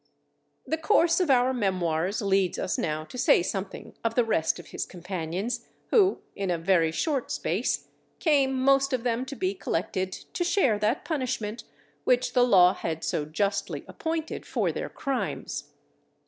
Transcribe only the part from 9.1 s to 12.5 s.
to be collected to share that punishment which the